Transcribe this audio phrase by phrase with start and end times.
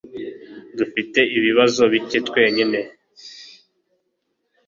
[0.77, 2.79] Dufite ibibazo bike twenyine